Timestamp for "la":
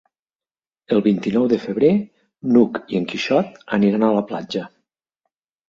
4.19-4.27